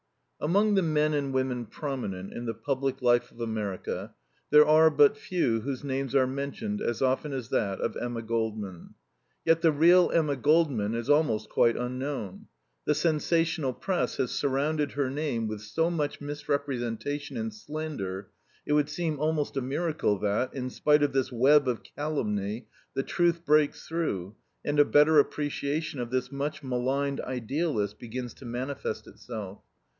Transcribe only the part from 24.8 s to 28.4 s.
better appreciation of this much maligned idealist begins